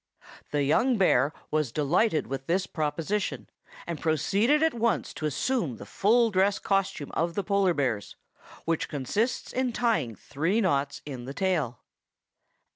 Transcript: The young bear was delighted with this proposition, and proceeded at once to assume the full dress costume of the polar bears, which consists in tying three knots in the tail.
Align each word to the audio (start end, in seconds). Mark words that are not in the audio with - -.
The 0.49 0.63
young 0.63 0.97
bear 0.97 1.31
was 1.51 1.71
delighted 1.71 2.25
with 2.25 2.47
this 2.47 2.65
proposition, 2.65 3.51
and 3.85 4.01
proceeded 4.01 4.63
at 4.63 4.73
once 4.73 5.13
to 5.13 5.27
assume 5.27 5.75
the 5.77 5.85
full 5.85 6.31
dress 6.31 6.57
costume 6.57 7.11
of 7.11 7.35
the 7.35 7.43
polar 7.43 7.75
bears, 7.75 8.15
which 8.65 8.89
consists 8.89 9.53
in 9.53 9.71
tying 9.73 10.15
three 10.15 10.59
knots 10.59 11.03
in 11.05 11.25
the 11.25 11.35
tail. 11.35 11.81